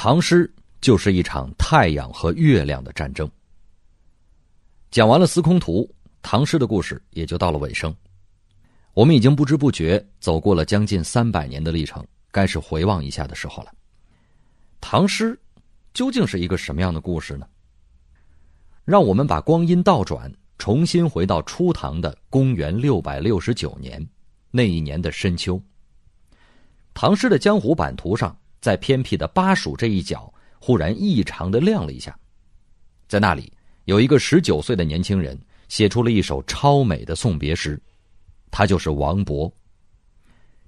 [0.00, 0.48] 唐诗
[0.80, 3.28] 就是一场太阳和月亮的战争。
[4.92, 5.92] 讲完了司空图，
[6.22, 7.92] 唐诗的故事也就到了尾声。
[8.94, 13.72] 我们已经不知不觉走过了将近三百年的历程，该是回望一下的时候了。
[14.80, 15.36] 唐诗
[15.92, 17.44] 究竟是一个什么样的故事呢？
[18.84, 24.08] 让我们把光阴倒转，重新回到初唐的公元六百六十九年，
[24.52, 25.60] 那一年的深秋。
[26.94, 32.16] 唐诗的江湖版图上，在偏僻的巴蜀这一角，忽然异常的亮了一下，
[33.08, 33.52] 在那里
[33.84, 35.38] 有一个十九岁的年轻人，
[35.68, 37.80] 写出了一首超美的送别诗，
[38.50, 39.50] 他就是王勃。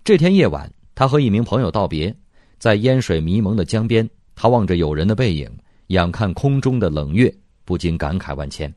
[0.05, 2.15] 这天夜晚，他和一名朋友道别，
[2.59, 5.51] 在烟水迷蒙的江边，他望着友人的背影，
[5.89, 7.33] 仰看空中的冷月，
[7.65, 8.73] 不禁感慨万千。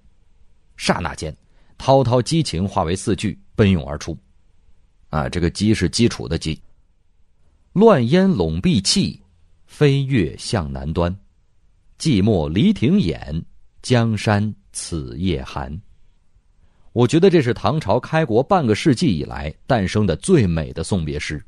[0.76, 1.36] 刹那间，
[1.78, 4.18] 滔滔激情化为四句，奔涌而出。
[5.10, 6.60] 啊，这个“激”是基础的“激”。
[7.74, 9.20] 乱烟笼碧气，
[9.66, 11.12] 飞月向南端。
[11.98, 13.44] 寂寞离亭掩，
[13.82, 15.76] 江山此夜寒。
[16.92, 21.44] 我觉得这是唐朝开国半个世纪以来诞生的最美的送别诗。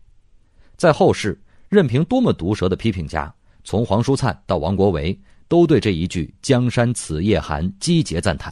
[0.76, 3.32] 在后世，任凭多么毒舌的批评家，
[3.64, 5.16] 从黄叔灿到王国维，
[5.48, 8.52] 都对这一句“江山此夜寒”击节赞叹。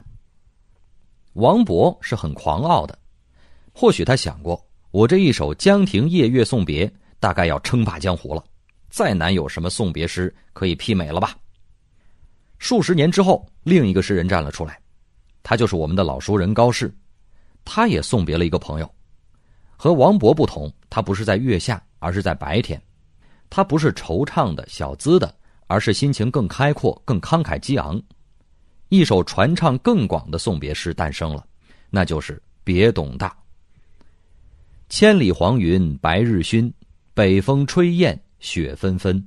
[1.33, 2.95] 王勃是很狂傲的，
[3.73, 6.85] 或许他想过，我这一首《江亭夜月送别》。
[7.23, 8.43] 大概要称霸江湖了，
[8.89, 11.33] 再难有什么送别诗可以媲美了吧？
[12.57, 14.77] 数十年之后，另一个诗人站了出来，
[15.41, 16.93] 他就是我们的老熟人高适，
[17.63, 18.95] 他也送别了一个朋友。
[19.77, 22.81] 和王勃不同，他不是在月下，而是在白天。
[23.49, 25.33] 他不是惆怅的小资的，
[25.67, 28.01] 而是心情更开阔、更慷慨激昂。
[28.89, 31.47] 一首传唱更广的送别诗诞生了，
[31.89, 32.35] 那就是
[32.65, 33.29] 《别董大》。
[34.89, 36.69] 千里黄云白日曛。
[37.15, 39.23] 北风吹雁雪纷纷，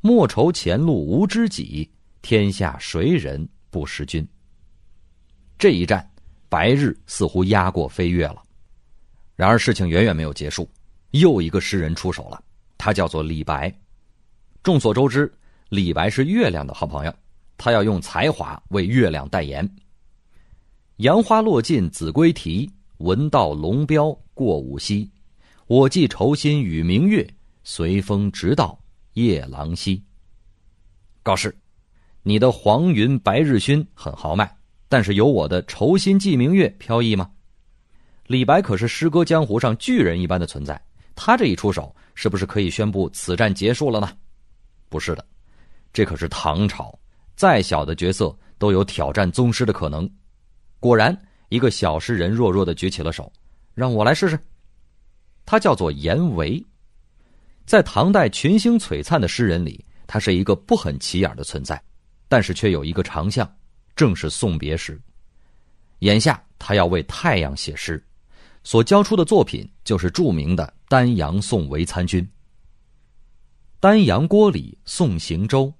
[0.00, 1.88] 莫愁前路无知己，
[2.22, 4.26] 天下谁人不识君。
[5.56, 6.10] 这一战，
[6.48, 8.42] 白日似乎压过飞跃了。
[9.36, 10.68] 然而事情远远没有结束，
[11.12, 12.42] 又一个诗人出手了，
[12.76, 13.72] 他叫做李白。
[14.60, 15.32] 众所周知，
[15.68, 17.14] 李白是月亮的好朋友，
[17.56, 19.68] 他要用才华为月亮代言。
[20.96, 22.68] 杨花落尽子规啼，
[22.98, 25.08] 闻道龙标过五溪。
[25.70, 27.24] 我寄愁心与明月，
[27.62, 28.76] 随风直到
[29.12, 30.02] 夜郎西。
[31.22, 31.56] 高适，
[32.24, 34.52] 你的黄云白日曛很豪迈，
[34.88, 37.30] 但是有我的愁心寄明月飘逸吗？
[38.26, 40.82] 李白可是诗歌江湖上巨人一般的存在，
[41.14, 44.10] 他这一出手，是不是可以宣布此战结束了呢？
[44.88, 45.24] 不是的，
[45.92, 46.92] 这可是唐朝，
[47.36, 50.10] 再小的角色都有挑战宗师的可能。
[50.80, 51.16] 果然，
[51.48, 53.32] 一个小诗人弱弱的举起了手，
[53.72, 54.36] 让我来试试。
[55.50, 56.64] 他叫做颜维，
[57.66, 61.82] 在唐代群星璀璨的诗人里，他是一个不很起眼的存在，
[62.28, 63.52] 但是却有一个长项，
[63.96, 64.96] 正是送别诗。
[65.98, 68.00] 眼下他要为太阳写诗，
[68.62, 72.22] 所交出的作品就是著名的《丹阳送韦参军》。
[73.80, 75.74] 丹阳郭里送行舟，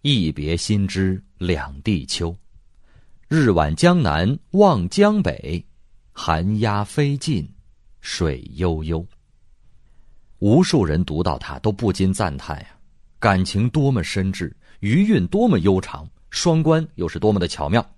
[0.00, 2.34] 一别心知两地秋。
[3.28, 5.62] 日晚江南望江北，
[6.14, 7.46] 寒鸦飞尽。
[8.02, 9.04] 水悠悠。
[10.40, 12.66] 无数人读到它，都不禁赞叹呀，
[13.18, 17.88] 感情多么深挚，余韵多么悠长，双关又是多么的巧妙。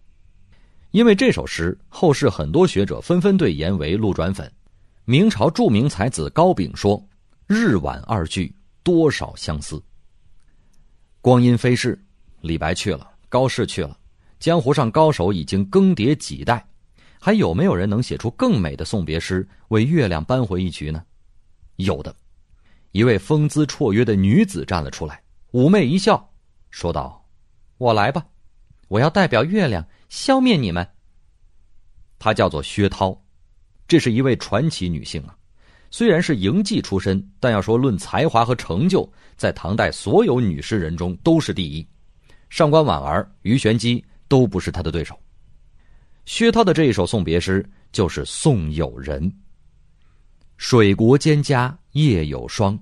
[0.90, 4.48] 因为这首诗，后世很多学者纷纷对颜维路转粉。
[5.06, 7.02] 明朝著名才子高炳说
[7.48, 9.82] ：“日晚二句，多少相思。”
[11.20, 11.98] 光阴飞逝，
[12.42, 13.98] 李白去了，高适去了，
[14.38, 16.64] 江湖上高手已经更迭几代。
[17.24, 21.02] 还有没有人能写出更美的送别诗，为月亮扳回一局呢？
[21.76, 22.14] 有的，
[22.90, 26.30] 一位风姿绰约的女子站了出来，妩媚一笑，
[26.70, 27.26] 说道
[27.80, 28.26] ：“我来吧，
[28.88, 30.86] 我要代表月亮消灭你们。”
[32.20, 33.18] 她叫做薛涛，
[33.88, 35.34] 这是一位传奇女性啊。
[35.90, 41.88] 虽然是营妓出身，但要说论才华和成就，在唐代所有女诗人中都是第一。
[42.50, 45.18] 上官婉儿、鱼玄机都不是她的对手。
[46.26, 49.32] 薛涛的这一首送别诗就是送友人。
[50.56, 52.78] 水国蒹葭夜有霜，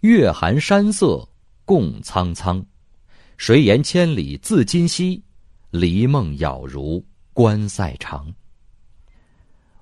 [0.00, 1.26] 月寒山色
[1.64, 2.64] 共苍苍。
[3.36, 5.22] 谁言千里自今夕，
[5.70, 8.26] 离梦杳如关塞长。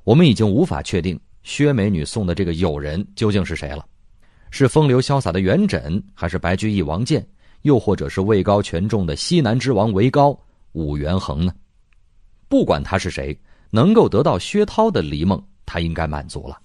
[0.04, 3.84] 我们已经无法确定薛美女送的这个友人究竟是谁了，
[4.50, 7.26] 是风流潇洒的元稹，还是白居易王建，
[7.62, 10.38] 又或者是位高权重的西南之王韦高
[10.72, 11.52] 武元衡呢？
[12.48, 13.38] 不管他是谁，
[13.70, 16.58] 能够得到薛涛的离梦，他应该满足了。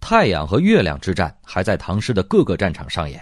[0.00, 3.20] 太阳和月亮之战还在唐诗的各个战场上演。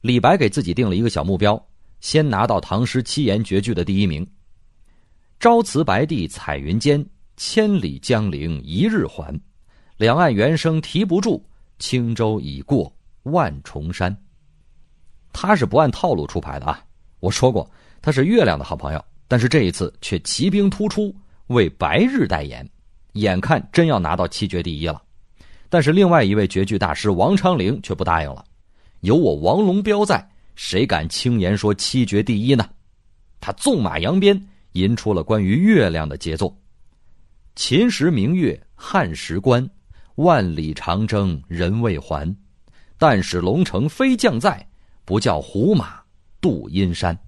[0.00, 1.64] 李白给自己定了一个小目标，
[2.00, 4.26] 先拿到唐诗七言绝句的第一名。
[5.38, 7.04] 朝辞白帝彩云间，
[7.36, 9.40] 千里江陵一日还。
[9.96, 11.42] 两岸猿声啼不住，
[11.78, 12.92] 轻舟已过
[13.22, 14.14] 万重山。
[15.32, 16.84] 他是不按套路出牌的啊！
[17.20, 17.70] 我说过
[18.02, 21.14] 他是月亮的好朋友，但是这一次却骑兵突出，
[21.48, 22.68] 为白日代言，
[23.14, 25.02] 眼看真要拿到七绝第一了。
[25.68, 28.44] 但是另外一位绝句大师王昌龄却不答应了。
[29.00, 32.68] 有我王龙标在，谁敢轻言说七绝第一呢？
[33.40, 34.40] 他纵马扬鞭，
[34.72, 36.56] 吟出了关于月亮的杰作
[37.56, 39.68] ：“秦时明月汉时关，
[40.14, 42.34] 万里长征人未还。
[42.96, 44.66] 但使龙城飞将在，
[45.04, 46.00] 不教胡马
[46.40, 47.18] 度阴山。”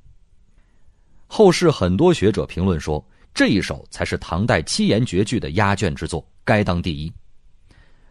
[1.26, 7.12] 后世很多学者评论说，这一首才是唐代七言绝句的压卷之作，该当第一。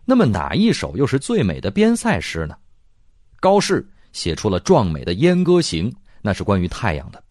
[0.03, 2.55] 那么哪一首又是最美的边塞诗呢？
[3.39, 5.89] 高适写出了壮美的《燕歌行》，
[6.21, 7.23] 那是关于太阳的。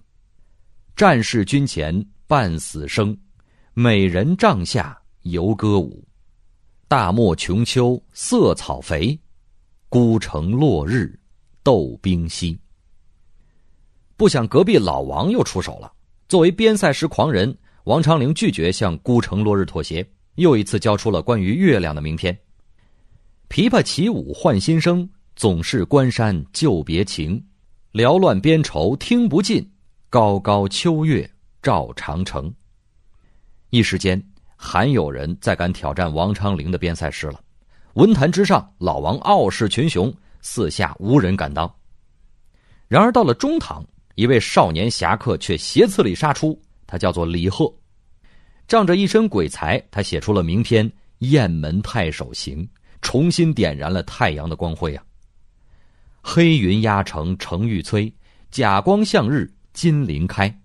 [0.96, 3.16] 战士军前半死生，
[3.74, 6.04] 美人帐下游歌舞。
[6.88, 9.18] 大漠穷秋色草肥，
[9.88, 11.18] 孤城落日
[11.62, 12.58] 斗兵稀。
[14.16, 15.92] 不想隔壁老王又出手了。
[16.28, 20.06] 作为边塞诗狂人，王昌龄拒绝向孤城落日妥协，
[20.36, 22.36] 又一次交出了关于月亮的名篇。
[23.48, 25.08] 琵琶起舞换新声。
[25.36, 27.44] 总是关山旧别情，
[27.92, 29.68] 缭乱边愁听不尽。
[30.08, 31.28] 高高秋月
[31.60, 32.54] 照长城。
[33.70, 34.24] 一时间，
[34.54, 37.40] 罕有人再敢挑战王昌龄的边塞诗了。
[37.94, 41.68] 文坛之上，老王傲视群雄，四下无人敢当。
[42.86, 43.84] 然而到了中唐，
[44.14, 47.72] 一位少年侠客却斜刺里杀出，他叫做李贺。
[48.68, 50.88] 仗着一身鬼才，他写出了名篇
[51.18, 52.64] 《雁门太守行》，
[53.02, 55.04] 重新点燃了太阳的光辉啊！
[56.22, 58.10] 黑云压城城欲摧，
[58.50, 60.60] 甲光向日金鳞开。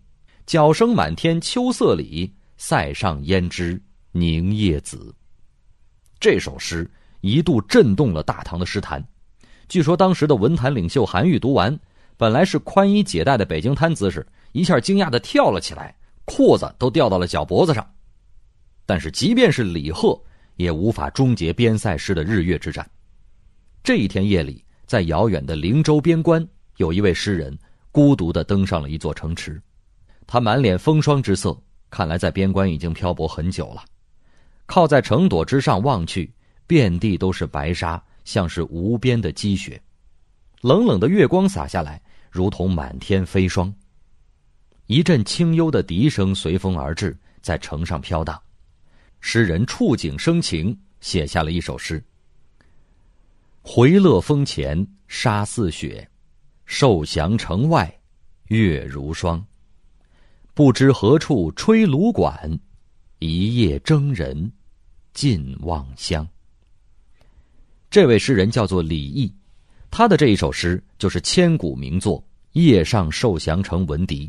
[0.46, 3.82] 角声满天秋色里，塞上胭脂
[4.12, 5.14] 凝夜紫。
[6.20, 6.90] 这首诗
[7.22, 9.06] 一度震动了大唐的诗坛。
[9.68, 11.78] 据说当时的文坛领袖韩愈读完，
[12.20, 15.96] 本来是宽衣解带的北京滩姿势，一下惊讶的跳了起来，
[16.26, 17.90] 裤子都掉到了脚脖子上。
[18.86, 20.22] 但是即便是李贺，
[20.58, 22.86] 也无法终结边塞诗的日月之战。
[23.82, 24.62] 这一天夜里。
[24.90, 26.44] 在遥远的灵州边关，
[26.78, 27.56] 有一位诗人
[27.92, 29.62] 孤独的登上了一座城池，
[30.26, 31.56] 他满脸风霜之色，
[31.92, 33.86] 看来在边关已经漂泊很久了。
[34.66, 36.34] 靠在城垛之上望去，
[36.66, 39.80] 遍地都是白沙，像是无边的积雪。
[40.62, 43.74] 冷冷的月光洒下来，如同满天飞霜。
[44.88, 48.42] 一阵清幽的笛声随风而至，在城上飘荡。
[49.20, 52.04] 诗人触景生情，写下了一首诗。
[53.62, 56.10] 回乐峰前沙似雪，
[56.66, 57.94] 受降城外
[58.48, 59.46] 月如霜。
[60.54, 62.60] 不知何处吹芦管，
[63.20, 64.52] 一夜征人
[65.14, 66.28] 尽望乡。
[67.90, 69.34] 这位诗人叫做李益，
[69.92, 72.20] 他的这一首诗就是千古名作
[72.54, 74.28] 《夜上受降城闻笛》。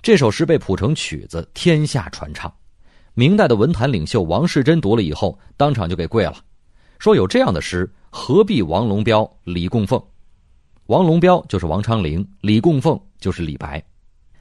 [0.00, 2.52] 这首诗被谱成曲子，天下传唱。
[3.14, 6.36] 明代的文坛领袖王士祯读了以后，当场就给跪了，
[6.98, 7.90] 说有这样的诗。
[8.10, 10.02] 何必王龙标、李供奉？
[10.86, 13.84] 王龙标就是王昌龄，李供奉就是李白。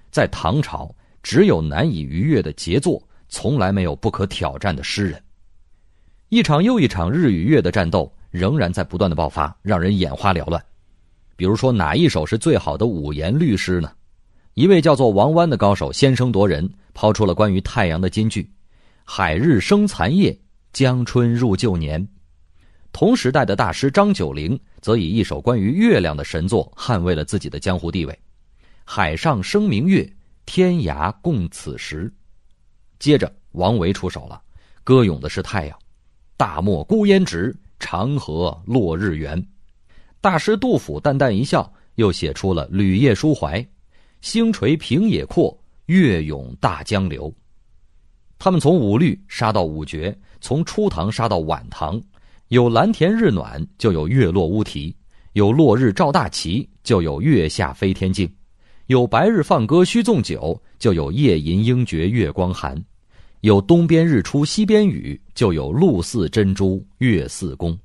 [0.09, 0.89] 在唐朝，
[1.21, 5.21] 只有难以逾越的杰作，从来没有不可挑战的诗人。
[6.29, 10.63] 一场又一场日与月的战斗，仍然在不断的爆发，让人眼花缭乱。
[11.35, 13.91] 比如说，哪一首是最好的五言律诗呢？
[14.55, 18.49] 一位叫做王湾的高手先声夺人，抛出了关于太阳的金句
[19.05, 20.35] ：“海日生残夜，
[20.73, 22.05] 江春入旧年。”
[22.91, 28.19] 同时代的大师张九龄则以一首关于月亮的神作捍卫了自己的江湖地位
[28.83, 30.11] ：“海上生明月，
[30.47, 32.11] 天涯共此时。”
[32.97, 34.41] 接着，王维出手了，
[34.83, 35.77] 歌咏的是太阳
[36.35, 39.41] ：“大漠孤烟直，长河落日圆。”
[40.19, 43.61] 大师杜甫淡淡一笑，又写出了《旅夜抒怀》
[44.21, 47.33] ：“星垂平野阔，月涌大江流。”
[48.39, 52.01] 他们从五律杀到五绝，从初唐杀到晚唐。
[52.49, 54.95] 有蓝田日暖，就有月落乌啼；
[55.33, 58.27] 有落日照大旗，就有月下飞天镜；
[58.85, 62.75] 有白日放歌须纵酒，就有夜吟应觉月光寒；
[63.41, 67.77] 有东边日出西边雨，就有露似珍珠月似弓。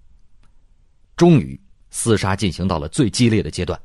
[1.17, 1.61] 终于，
[1.93, 3.81] 厮杀进行到了最激烈的阶段，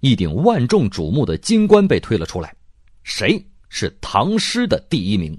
[0.00, 2.54] 一顶万众瞩目的金冠被推了出来，
[3.02, 5.38] 谁是唐诗的第一名？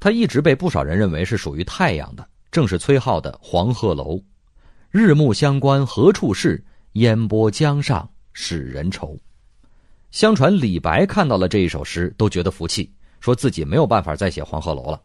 [0.00, 2.28] 他一直被不少人认为是属于太阳的。
[2.50, 4.16] 正是崔颢的《黄鹤楼》，
[4.90, 6.64] 日暮乡关何处是？
[6.92, 9.16] 烟波江上使人愁。
[10.10, 15.00] 相传李白看到了这一首诗，都觉得服气，说自己没有办法再写黄鹤楼了。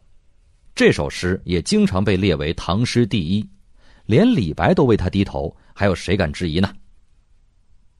[0.74, 3.48] 这首诗也经常被列为唐诗第一，
[4.06, 6.72] 连李白都为他低头，还有谁敢质疑呢？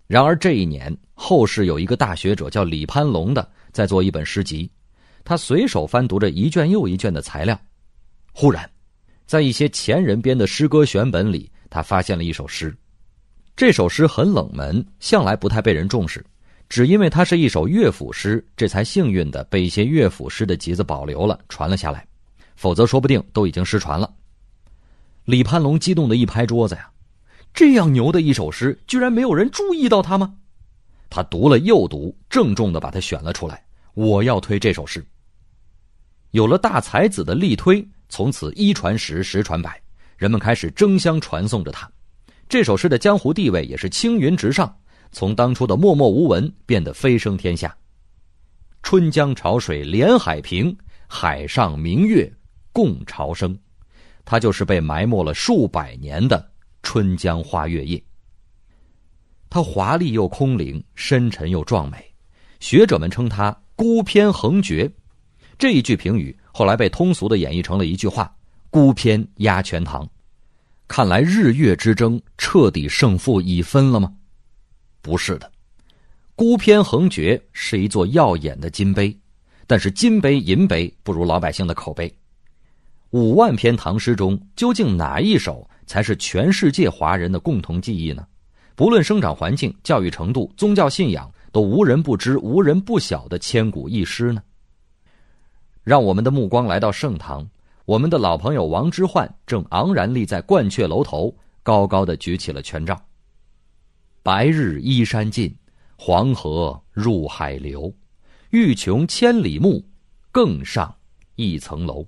[0.06, 4.71] 然而这一年，后世有一个大学者叫李攀龙的，在做一本诗集，
[5.25, 7.59] 他随手翻读着一卷又一卷的材料，
[8.33, 8.68] 忽然，
[9.25, 12.76] 在一些前人编的诗歌选本里，他发现了一首诗。
[13.56, 16.25] 这首诗很冷门，向来不太被人重视。
[16.68, 22.06] 只因为它是一首乐府诗，这才幸运的被一些乐府诗的集子保留了，传了下来，
[22.56, 24.12] 否则说不定都已经失传了。
[25.25, 26.90] 李攀龙激动的一拍桌子呀，
[27.52, 30.35] 这样牛的一首诗，居然没有人注意到它吗？
[31.09, 33.64] 他读了又读，郑重的把它选了出来。
[33.94, 35.04] 我要推这首诗。
[36.33, 39.80] 有了大才子的力推，从此一传十，十传百，
[40.16, 41.88] 人们开始争相传颂着它。
[42.49, 44.76] 这首诗的江湖地位也是青云直上。
[45.14, 47.75] 从当初的默默无闻变得飞升天下。
[48.83, 52.30] 春江潮水连海平，海上明月
[52.73, 53.56] 共潮生。
[54.26, 56.38] 它就是被埋没了数百年的
[56.83, 57.97] 《春江花月夜》。
[59.49, 62.04] 它华丽又空灵，深沉又壮美。
[62.59, 64.90] 学者们称它孤篇横绝。
[65.56, 68.35] 这一句评语后来被通俗的演绎成了一句话
[68.68, 70.09] ：“孤篇压全唐。”
[70.88, 74.12] 看来日月之争彻底胜负已分了吗？
[75.04, 75.52] 不是的，
[76.34, 79.14] 孤篇横绝是一座耀眼的金碑，
[79.66, 82.11] 但是金碑银碑不如老百姓的口碑。
[83.11, 88.26] 五万篇唐诗中，究竟哪一首才是全世界华人的共同记忆呢？
[88.75, 94.42] 不论生长环境、教育程度、宗教信仰，都无人不知、无人不晓的千古一诗呢？
[95.82, 97.46] 让我们的目光来到盛唐，
[97.84, 102.99] 我们的老朋友王之涣正昂然立在鹳雀楼头，高高的举起了权杖。
[104.25, 105.54] 白日依山尽，
[105.97, 107.95] 黄河入海流。
[108.52, 109.87] 欲穷千里目，
[110.33, 110.97] 更上
[111.35, 112.02] 一层楼。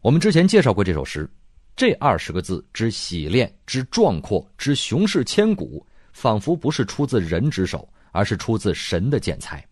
[0.00, 1.28] 我们之前介绍过这首诗，
[1.74, 9.66] 这二十个字之洗练、之壮阔、之雄视千古，仿佛不是出自人之手，而是出自神的剪裁。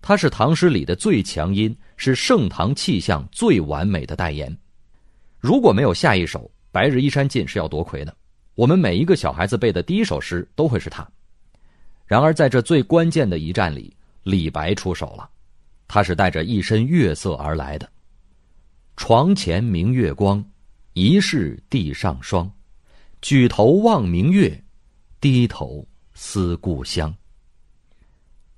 [0.00, 4.56] 它是唐诗里的最强音，是盛唐气象最完美的代言。
[5.40, 8.16] 如果没有下一首《白日依山尽》，是要夺魁的。
[8.54, 11.06] 我们每一个小孩子背的第一首诗都会是他。
[12.06, 15.28] 然而，在这最关键的一战里，李白出手了。
[15.88, 17.88] 他是带着一身月色而来的。
[18.96, 20.44] 床前明月光，
[20.92, 22.50] 疑是地上霜。
[23.20, 24.62] 举头望明月，
[25.20, 27.14] 低头思故乡。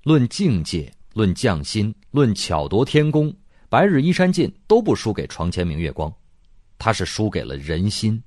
[0.03, 3.31] 论境界，论匠心，论巧夺天工，
[3.69, 6.09] 《白日依山尽》都不输给《床前明月光》，
[6.77, 8.21] 他是输给了人心。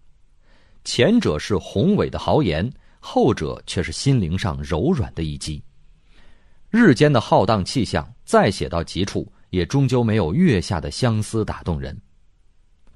[0.85, 5.63] 前者是宏伟的豪言，后者却是心灵上柔软的一击。
[6.71, 11.97] 日间的浩荡气象，再写到极处，也终究没有月下的相思打动人。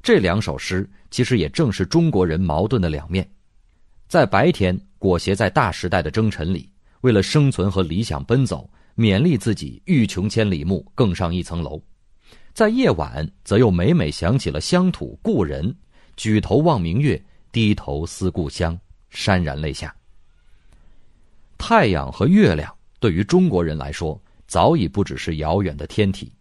[0.03, 3.29] 这两首诗其实也正是中国人矛盾的两面：
[4.07, 11.79] 在白天裹挟在大时代的征尘里，为了生存和理想奔走，勉励自己欲穷千里目，更上一层楼；
[12.53, 15.75] 在夜晚，则又每每想起了乡土故人，
[16.17, 17.23] 举头望明月。
[17.55, 18.77] 低头思故乡，
[19.13, 19.95] 潸然泪下。
[21.57, 26.33] 太阳和月亮对于中国人来说，早已不只是遥远的天体，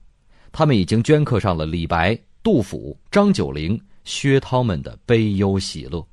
[0.52, 6.04] 他们已经镌刻上了李白、杜甫、张九龄、薛涛们的悲忧喜乐，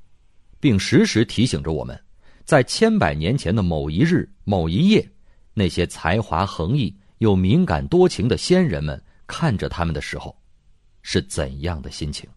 [0.59, 1.99] 并时时提醒着我们，
[2.45, 5.09] 在千百年前的某一日、某一夜，
[5.55, 10.37] 那些才华横溢又敏感多情的先人们看着他们的时候，
[11.01, 12.29] 是怎样的心情。